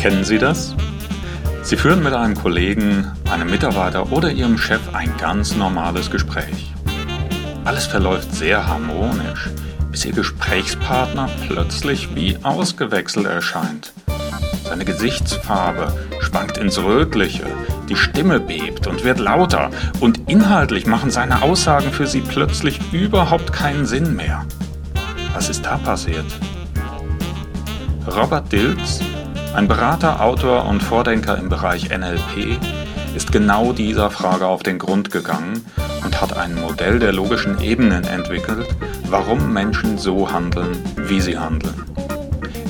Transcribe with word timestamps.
Kennen 0.00 0.24
Sie 0.24 0.38
das? 0.38 0.74
Sie 1.62 1.76
führen 1.76 2.02
mit 2.02 2.14
einem 2.14 2.34
Kollegen, 2.34 3.06
einem 3.30 3.50
Mitarbeiter 3.50 4.10
oder 4.10 4.30
Ihrem 4.30 4.56
Chef 4.56 4.80
ein 4.94 5.14
ganz 5.18 5.54
normales 5.56 6.10
Gespräch. 6.10 6.72
Alles 7.66 7.84
verläuft 7.84 8.34
sehr 8.34 8.66
harmonisch, 8.66 9.50
bis 9.90 10.06
Ihr 10.06 10.12
Gesprächspartner 10.12 11.28
plötzlich 11.46 12.14
wie 12.14 12.38
ausgewechselt 12.42 13.26
erscheint. 13.26 13.92
Seine 14.64 14.86
Gesichtsfarbe 14.86 15.92
schwankt 16.20 16.56
ins 16.56 16.78
Rötliche, 16.78 17.44
die 17.90 17.96
Stimme 17.96 18.40
bebt 18.40 18.86
und 18.86 19.04
wird 19.04 19.18
lauter 19.18 19.70
und 20.00 20.30
inhaltlich 20.30 20.86
machen 20.86 21.10
seine 21.10 21.42
Aussagen 21.42 21.92
für 21.92 22.06
Sie 22.06 22.22
plötzlich 22.22 22.80
überhaupt 22.92 23.52
keinen 23.52 23.84
Sinn 23.84 24.16
mehr. 24.16 24.46
Was 25.34 25.50
ist 25.50 25.66
da 25.66 25.76
passiert? 25.76 26.24
Robert 28.06 28.50
Dilz 28.50 29.00
ein 29.54 29.66
Berater, 29.66 30.20
Autor 30.20 30.66
und 30.66 30.82
Vordenker 30.82 31.36
im 31.36 31.48
Bereich 31.48 31.90
NLP 31.90 32.58
ist 33.14 33.32
genau 33.32 33.72
dieser 33.72 34.10
Frage 34.10 34.46
auf 34.46 34.62
den 34.62 34.78
Grund 34.78 35.10
gegangen 35.10 35.64
und 36.04 36.20
hat 36.20 36.36
ein 36.36 36.54
Modell 36.54 36.98
der 36.98 37.12
logischen 37.12 37.60
Ebenen 37.60 38.04
entwickelt, 38.04 38.66
warum 39.08 39.52
Menschen 39.52 39.98
so 39.98 40.30
handeln, 40.30 40.82
wie 40.96 41.20
sie 41.20 41.36
handeln. 41.36 41.84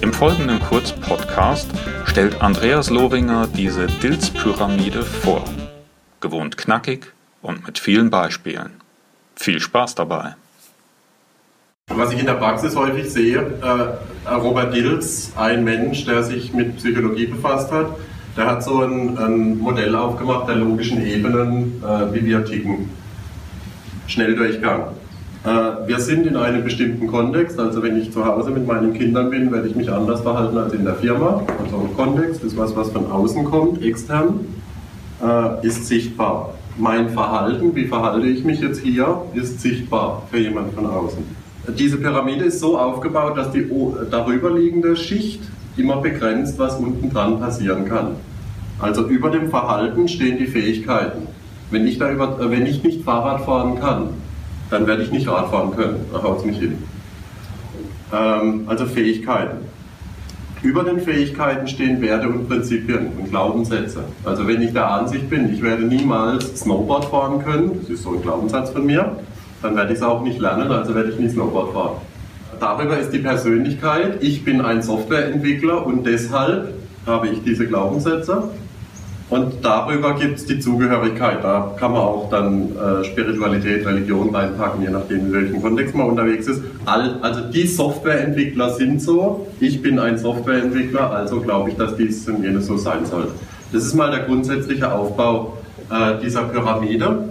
Im 0.00 0.12
folgenden 0.12 0.60
Kurzpodcast 0.60 1.68
stellt 2.04 2.40
Andreas 2.40 2.90
Lowinger 2.90 3.48
diese 3.48 3.86
Dilz-Pyramide 3.86 5.02
vor. 5.02 5.44
Gewohnt 6.20 6.56
knackig 6.56 7.12
und 7.42 7.66
mit 7.66 7.78
vielen 7.78 8.10
Beispielen. 8.10 8.80
Viel 9.34 9.60
Spaß 9.60 9.96
dabei! 9.96 10.36
Was 11.88 12.12
ich 12.12 12.20
in 12.20 12.26
der 12.26 12.34
Praxis 12.34 12.76
häufig 12.76 13.10
sehe, 13.10 13.38
äh, 13.38 14.30
Robert 14.34 14.74
Dills, 14.74 15.32
ein 15.36 15.64
Mensch, 15.64 16.04
der 16.04 16.22
sich 16.22 16.52
mit 16.52 16.76
Psychologie 16.76 17.26
befasst 17.26 17.72
hat, 17.72 17.86
der 18.36 18.46
hat 18.46 18.62
so 18.62 18.82
ein, 18.82 19.16
ein 19.16 19.58
Modell 19.58 19.96
aufgemacht 19.96 20.48
der 20.48 20.56
logischen 20.56 21.04
Ebenen, 21.04 21.82
äh, 21.82 22.14
wie 22.14 22.26
wir 22.26 22.44
ticken. 22.44 22.90
Schnelldurchgang. 24.06 24.88
Äh, 25.44 25.48
wir 25.88 25.98
sind 25.98 26.26
in 26.26 26.36
einem 26.36 26.62
bestimmten 26.62 27.06
Kontext, 27.06 27.58
also 27.58 27.82
wenn 27.82 28.00
ich 28.00 28.12
zu 28.12 28.24
Hause 28.24 28.50
mit 28.50 28.66
meinen 28.66 28.92
Kindern 28.92 29.30
bin, 29.30 29.50
werde 29.50 29.68
ich 29.68 29.74
mich 29.74 29.90
anders 29.90 30.20
verhalten 30.20 30.58
als 30.58 30.74
in 30.74 30.84
der 30.84 30.94
Firma. 30.94 31.42
Also 31.64 31.78
ein 31.78 31.96
Kontext 31.96 32.44
ist 32.44 32.56
was, 32.56 32.76
was 32.76 32.90
von 32.90 33.10
außen 33.10 33.44
kommt, 33.44 33.82
extern, 33.82 34.40
äh, 35.22 35.66
ist 35.66 35.86
sichtbar. 35.86 36.54
Mein 36.76 37.08
Verhalten, 37.10 37.74
wie 37.74 37.86
verhalte 37.86 38.26
ich 38.26 38.44
mich 38.44 38.60
jetzt 38.60 38.80
hier, 38.82 39.22
ist 39.34 39.60
sichtbar 39.60 40.22
für 40.30 40.38
jemand 40.38 40.74
von 40.74 40.86
außen. 40.86 41.47
Diese 41.76 41.98
Pyramide 41.98 42.46
ist 42.46 42.60
so 42.60 42.78
aufgebaut, 42.78 43.36
dass 43.36 43.50
die 43.50 43.68
darüberliegende 44.10 44.96
Schicht 44.96 45.42
immer 45.76 45.98
begrenzt, 45.98 46.58
was 46.58 46.76
unten 46.76 47.10
dran 47.10 47.38
passieren 47.40 47.84
kann. 47.86 48.16
Also 48.78 49.06
über 49.08 49.30
dem 49.30 49.50
Verhalten 49.50 50.08
stehen 50.08 50.38
die 50.38 50.46
Fähigkeiten. 50.46 51.26
Wenn 51.70 51.86
ich, 51.86 51.98
da 51.98 52.10
über, 52.10 52.50
wenn 52.50 52.64
ich 52.64 52.82
nicht 52.82 53.04
Fahrrad 53.04 53.42
fahren 53.42 53.78
kann, 53.78 54.10
dann 54.70 54.86
werde 54.86 55.02
ich 55.02 55.10
nicht 55.10 55.28
Rad 55.28 55.50
fahren 55.50 55.74
können. 55.74 56.04
Da 56.12 56.22
haut 56.22 56.38
es 56.38 56.44
mich 56.44 56.58
hin. 56.58 56.78
Ähm, 58.12 58.62
also 58.66 58.86
Fähigkeiten. 58.86 59.58
Über 60.62 60.82
den 60.82 61.00
Fähigkeiten 61.00 61.68
stehen 61.68 62.00
Werte 62.00 62.28
und 62.28 62.48
Prinzipien 62.48 63.08
und 63.18 63.30
Glaubenssätze. 63.30 64.04
Also 64.24 64.46
wenn 64.48 64.60
ich 64.60 64.72
der 64.72 64.90
Ansicht 64.90 65.30
bin, 65.30 65.52
ich 65.52 65.62
werde 65.62 65.84
niemals 65.84 66.60
Snowboard 66.60 67.04
fahren 67.06 67.44
können, 67.44 67.78
das 67.80 67.90
ist 67.90 68.02
so 68.02 68.14
ein 68.14 68.22
Glaubenssatz 68.22 68.70
von 68.70 68.84
mir, 68.84 69.16
dann 69.62 69.76
werde 69.76 69.92
ich 69.92 69.98
es 69.98 70.04
auch 70.04 70.22
nicht 70.22 70.40
lernen, 70.40 70.70
also 70.70 70.94
werde 70.94 71.10
ich 71.10 71.18
nie 71.18 71.28
Snowboard 71.28 71.72
fahren. 71.72 71.96
Darüber 72.60 72.98
ist 72.98 73.10
die 73.10 73.18
Persönlichkeit, 73.18 74.22
ich 74.22 74.44
bin 74.44 74.60
ein 74.60 74.82
Softwareentwickler 74.82 75.86
und 75.86 76.04
deshalb 76.04 76.74
habe 77.06 77.28
ich 77.28 77.42
diese 77.42 77.66
Glaubenssätze. 77.66 78.50
Und 79.30 79.62
darüber 79.62 80.14
gibt 80.14 80.38
es 80.38 80.46
die 80.46 80.58
Zugehörigkeit. 80.58 81.44
Da 81.44 81.74
kann 81.78 81.92
man 81.92 82.00
auch 82.00 82.30
dann 82.30 82.70
äh, 82.74 83.04
Spiritualität, 83.04 83.86
Religion 83.86 84.34
reinpacken, 84.34 84.82
je 84.82 84.88
nachdem, 84.88 85.26
in 85.26 85.32
welchem 85.32 85.60
Kontext 85.60 85.94
man 85.94 86.08
unterwegs 86.08 86.46
ist. 86.46 86.62
All, 86.86 87.18
also 87.20 87.42
die 87.42 87.66
Softwareentwickler 87.66 88.70
sind 88.70 89.02
so. 89.02 89.46
Ich 89.60 89.82
bin 89.82 89.98
ein 89.98 90.16
Softwareentwickler, 90.16 91.10
also 91.10 91.42
glaube 91.42 91.70
ich, 91.70 91.76
dass 91.76 91.94
dies 91.96 92.26
und 92.26 92.42
jenes 92.42 92.66
so 92.66 92.78
sein 92.78 93.04
soll. 93.04 93.28
Das 93.70 93.84
ist 93.84 93.94
mal 93.94 94.10
der 94.10 94.20
grundsätzliche 94.20 94.90
Aufbau 94.90 95.58
äh, 95.90 96.18
dieser 96.22 96.44
Pyramide. 96.44 97.28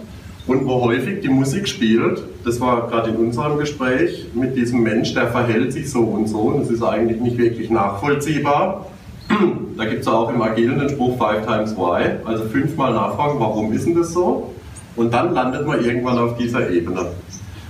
Und 0.48 0.66
wo 0.66 0.82
häufig 0.82 1.20
die 1.20 1.28
Musik 1.28 1.68
spielt, 1.68 2.24
das 2.46 2.62
war 2.62 2.88
gerade 2.88 3.10
in 3.10 3.18
unserem 3.18 3.58
Gespräch 3.58 4.28
mit 4.34 4.56
diesem 4.56 4.82
Mensch, 4.82 5.14
der 5.14 5.28
verhält 5.28 5.74
sich 5.74 5.92
so 5.92 6.00
und 6.00 6.28
so 6.28 6.40
und 6.40 6.62
es 6.62 6.70
ist 6.70 6.82
eigentlich 6.82 7.20
nicht 7.20 7.38
wirklich 7.38 7.70
nachvollziehbar. 7.70 8.88
Da 9.78 9.86
gibt 9.86 10.02
es 10.02 10.08
auch 10.08 10.34
im 10.34 10.42
Agilen 10.42 10.80
den 10.80 10.90
Spruch 10.90 11.20
Five 11.20 11.46
times 11.46 11.78
why, 11.78 12.16
also 12.26 12.46
fünfmal 12.46 12.94
nachfragen, 12.94 13.40
warum 13.40 13.72
ist 13.74 13.86
denn 13.86 13.94
das 13.94 14.12
so? 14.12 14.56
Und 14.96 15.14
dann 15.14 15.36
landet 15.36 15.68
man 15.68 15.86
irgendwann 15.86 16.18
auf 16.18 16.36
dieser 16.38 16.72
Ebene. 16.72 17.06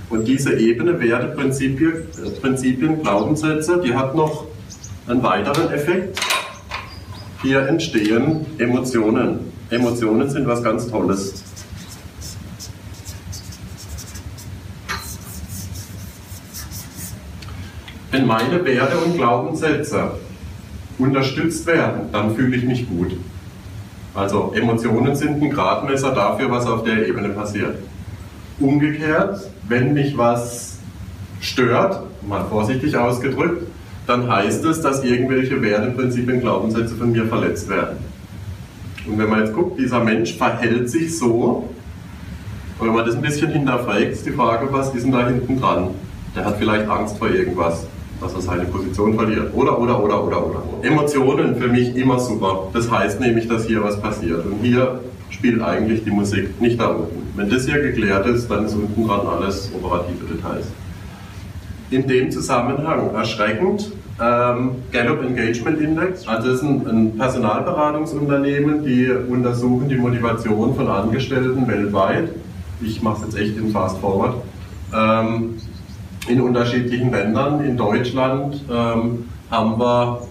Und 0.08 0.26
diese 0.26 0.54
Ebene, 0.58 0.98
Werte, 0.98 1.26
Prinzipien, 1.36 1.92
Prinzipien 2.40 3.02
Glaubenssätze, 3.02 3.82
die 3.84 3.94
hat 3.94 4.14
noch 4.14 4.46
einen 5.06 5.22
weiteren 5.22 5.70
Effekt. 5.70 6.18
Hier 7.42 7.66
entstehen 7.66 8.46
Emotionen. 8.56 9.52
Emotionen 9.68 10.30
sind 10.30 10.48
was 10.48 10.62
ganz 10.62 10.88
Tolles. 10.88 11.44
Wenn 18.10 18.26
meine 18.26 18.64
Werte 18.64 18.96
und 18.98 19.16
Glaubenssätze 19.16 20.12
unterstützt 20.98 21.66
werden, 21.66 22.10
dann 22.10 22.34
fühle 22.34 22.56
ich 22.56 22.64
mich 22.64 22.88
gut. 22.88 23.12
Also 24.14 24.52
Emotionen 24.54 25.14
sind 25.14 25.42
ein 25.42 25.50
Gradmesser 25.50 26.12
dafür, 26.12 26.50
was 26.50 26.66
auf 26.66 26.84
der 26.84 27.06
Ebene 27.06 27.28
passiert. 27.28 27.76
Umgekehrt, 28.58 29.48
wenn 29.68 29.92
mich 29.92 30.16
was 30.16 30.78
stört, 31.40 32.02
mal 32.26 32.44
vorsichtig 32.46 32.96
ausgedrückt, 32.96 33.66
dann 34.06 34.26
heißt 34.28 34.64
es, 34.64 34.80
dass 34.80 35.04
irgendwelche 35.04 35.60
Werte, 35.60 35.90
Prinzipien, 35.90 36.40
Glaubenssätze 36.40 36.94
von 36.94 37.12
mir 37.12 37.26
verletzt 37.26 37.68
werden. 37.68 37.98
Und 39.06 39.18
wenn 39.18 39.28
man 39.28 39.40
jetzt 39.40 39.54
guckt, 39.54 39.78
dieser 39.78 40.02
Mensch 40.02 40.34
verhält 40.34 40.90
sich 40.90 41.16
so, 41.16 41.68
und 42.78 42.86
wenn 42.86 42.94
man 42.94 43.04
das 43.04 43.16
ein 43.16 43.22
bisschen 43.22 43.50
hinterfragt, 43.52 44.12
ist 44.12 44.24
die 44.24 44.30
Frage, 44.30 44.68
was 44.70 44.94
ist 44.94 45.04
denn 45.04 45.12
da 45.12 45.26
hinten 45.26 45.60
dran? 45.60 45.88
Der 46.34 46.44
hat 46.44 46.56
vielleicht 46.58 46.88
Angst 46.88 47.18
vor 47.18 47.28
irgendwas 47.28 47.86
dass 48.20 48.34
er 48.34 48.40
seine 48.40 48.64
Position 48.64 49.14
verliert. 49.14 49.52
Oder, 49.54 49.78
oder, 49.78 50.02
oder, 50.02 50.24
oder, 50.24 50.46
oder. 50.46 50.62
Emotionen 50.82 51.56
für 51.56 51.68
mich 51.68 51.94
immer 51.96 52.18
super. 52.18 52.68
Das 52.72 52.90
heißt 52.90 53.20
nämlich, 53.20 53.48
dass 53.48 53.66
hier 53.66 53.82
was 53.82 54.00
passiert. 54.00 54.44
Und 54.44 54.60
hier 54.62 55.00
spielt 55.30 55.62
eigentlich 55.62 56.04
die 56.04 56.10
Musik, 56.10 56.60
nicht 56.60 56.80
da 56.80 56.88
unten. 56.88 57.22
Wenn 57.36 57.48
das 57.48 57.66
hier 57.66 57.80
geklärt 57.80 58.26
ist, 58.26 58.50
dann 58.50 58.64
ist 58.64 58.74
unten 58.74 59.06
dran 59.06 59.26
alles 59.26 59.70
operative 59.74 60.24
Details. 60.24 60.66
In 61.90 62.06
dem 62.06 62.30
Zusammenhang 62.30 63.14
erschreckend, 63.14 63.92
ähm, 64.20 64.72
Gallup 64.90 65.22
Engagement 65.22 65.80
Index, 65.80 66.26
also 66.26 66.48
das 66.48 66.56
ist 66.56 66.64
ein, 66.64 66.86
ein 66.86 67.16
Personalberatungsunternehmen, 67.16 68.84
die 68.84 69.08
untersuchen 69.10 69.88
die 69.88 69.96
Motivation 69.96 70.74
von 70.74 70.88
Angestellten 70.88 71.68
weltweit. 71.68 72.30
Ich 72.80 73.00
mache 73.00 73.18
es 73.18 73.34
jetzt 73.34 73.38
echt 73.38 73.56
in 73.56 73.70
Fast 73.70 73.98
Forward. 73.98 74.34
Ähm, 74.92 75.54
in 76.26 76.40
unterschiedlichen 76.40 77.10
Ländern. 77.10 77.64
In 77.64 77.76
Deutschland 77.76 78.62
ähm, 78.70 79.24
haben 79.50 79.78
wir 79.78 80.22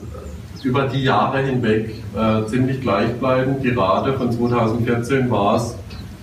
über 0.64 0.88
die 0.88 1.04
Jahre 1.04 1.40
hinweg 1.40 1.96
äh, 2.16 2.46
ziemlich 2.48 2.82
gleichbleibend. 2.82 3.64
Die 3.64 3.70
Rate 3.70 4.14
von 4.14 4.32
2014 4.32 5.30
war 5.32 5.56
es, 5.56 5.76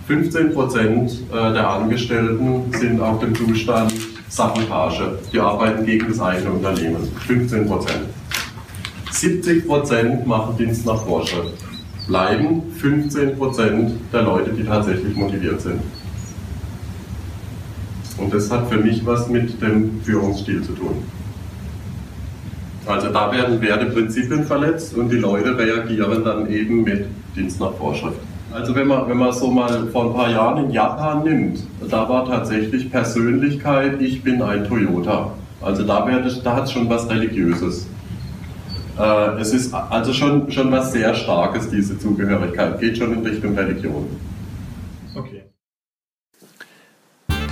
15 0.07 0.53
Prozent 0.53 1.13
äh, 1.33 1.53
der 1.53 1.69
Angestellten 1.69 2.73
sind 2.73 3.01
auf 3.01 3.21
dem 3.21 3.35
Zustand 3.35 3.95
Sabotage. 4.29 5.19
Die 5.33 5.39
arbeiten 5.39 5.87
gegen 5.87 6.09
das 6.09 6.21
eigene 6.21 6.51
Unternehmen. 6.51 7.09
15 7.27 7.67
Prozent. 7.67 8.03
70 9.11 9.67
Prozent 9.67 10.27
machen 10.27 10.57
Dienst 10.59 10.85
nach 10.85 11.05
Vorschrift. 11.05 11.55
Bleiben 12.09 12.63
15 12.79 13.39
Prozent 13.39 13.93
der 14.13 14.23
Leute, 14.23 14.51
die 14.51 14.65
tatsächlich 14.65 15.17
motiviert 15.17 15.61
sind. 15.61 15.81
Und 18.25 18.33
das 18.33 18.51
hat 18.51 18.71
für 18.71 18.79
mich 18.79 19.05
was 19.05 19.29
mit 19.29 19.61
dem 19.61 20.01
Führungsstil 20.03 20.63
zu 20.63 20.73
tun. 20.73 20.97
Also 22.87 23.11
da 23.11 23.31
werden 23.31 23.61
Werteprinzipien 23.61 24.45
verletzt 24.45 24.95
und 24.97 25.11
die 25.11 25.17
Leute 25.17 25.59
reagieren 25.59 26.25
dann 26.25 26.51
eben 26.51 26.85
mit 26.85 27.05
Dienst 27.37 27.61
nach 27.61 27.75
Vorschrift. 27.75 28.17
Also 28.51 28.75
wenn 28.75 28.87
man, 28.87 29.09
wenn 29.11 29.19
man 29.19 29.33
so 29.33 29.51
mal 29.51 29.89
vor 29.89 30.07
ein 30.07 30.15
paar 30.15 30.31
Jahren 30.31 30.65
in 30.65 30.71
Japan 30.71 31.23
nimmt, 31.23 31.65
da 31.91 32.09
war 32.09 32.27
tatsächlich 32.27 32.91
Persönlichkeit, 32.91 34.01
ich 34.01 34.23
bin 34.23 34.41
ein 34.41 34.65
Toyota. 34.67 35.33
Also 35.61 35.83
da, 35.83 36.09
da 36.43 36.57
hat 36.57 36.65
es 36.65 36.73
schon 36.73 36.89
was 36.89 37.09
Religiöses. 37.11 37.87
Äh, 38.99 39.41
es 39.41 39.53
ist 39.53 39.75
also 39.75 40.15
schon, 40.15 40.51
schon 40.51 40.73
was 40.73 40.93
sehr 40.93 41.15
Starkes, 41.15 41.69
diese 41.69 41.99
Zugehörigkeit, 41.99 42.81
geht 42.81 42.97
schon 42.97 43.13
in 43.13 43.27
Richtung 43.27 43.55
Religion. 43.55 44.07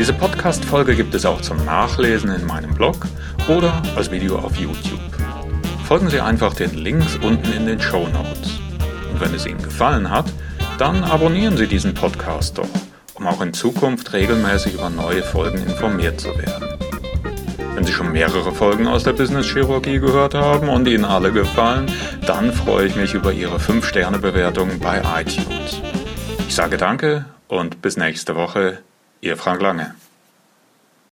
Diese 0.03 0.15
Podcast-Folge 0.15 0.97
gibt 0.97 1.15
es 1.15 1.25
auch 1.25 1.41
zum 1.43 1.65
Nachlesen 1.65 2.35
in 2.35 2.45
meinem 2.45 2.75
Blog 2.75 3.07
oder 3.47 3.81
als 3.95 4.11
Video 4.11 4.37
auf 4.37 4.57
YouTube. 4.57 4.99
folgen 5.87 6.11
Sie 6.11 6.21
einfach 6.21 6.55
den 6.55 6.75
Links 6.75 7.17
unten 7.23 7.53
in 7.53 7.67
den 7.67 7.81
Show 7.81 8.09
Notes. 8.09 8.59
Und 9.13 9.21
wenn 9.21 9.33
es 9.33 9.47
Ihnen 9.47 9.63
gefallen 9.63 10.11
hat, 10.11 10.25
dann 10.77 11.05
abonnieren 11.05 11.57
Sie 11.57 11.69
diesen 11.69 11.95
Podcast 11.95 12.59
doch, 12.59 12.67
um 13.15 13.29
auch 13.29 13.41
in 13.43 13.55
Zukunft 13.55 14.13
regelmäßig 14.13 14.75
über 14.75 14.91
neue 14.91 15.23
Folgen 15.23 15.59
informiert 15.59 16.21
zu 16.21 16.31
werden. 16.37 16.67
Wenn 17.77 17.85
Sie 17.85 17.93
schon 17.93 18.11
mehrere 18.11 18.51
Folgen 18.51 18.89
aus 18.89 19.05
der 19.05 19.13
Business 19.13 19.47
Chirurgie 19.47 20.01
gehört 20.01 20.35
haben 20.35 20.69
und 20.69 20.89
Ihnen 20.89 21.05
alle 21.05 21.31
gefallen, 21.31 21.87
dann 22.27 22.53
freue 22.53 22.87
ich 22.87 22.97
mich 22.97 23.15
über 23.15 23.33
Ihre 23.33 23.59
5-Sterne-Bewertung 23.59 24.81
bei 24.81 25.01
iTunes. 25.21 25.81
Ich 26.49 26.57
sage 26.57 26.77
danke 26.77 27.25
und 27.47 27.81
bis 27.83 27.97
nächste 27.97 28.35
Woche, 28.35 28.81
Ihr 29.25 29.37
Frank 29.37 29.63
Lange. 29.63 29.95